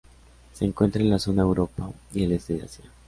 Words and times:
Se 0.53 0.65
encuentra 0.65 0.99
en 1.03 1.11
la 1.11 1.19
zona 1.19 1.43
Europa 1.43 1.91
y 2.11 2.23
el 2.23 2.31
Este 2.31 2.55
de 2.55 2.63
Asia. 2.63 2.85